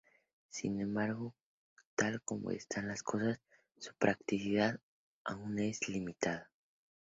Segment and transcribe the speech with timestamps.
[0.49, 1.35] Sin embargo,
[1.95, 3.39] tal como están las cosas,
[3.77, 4.79] su practicidad
[5.25, 6.49] aún es limitada.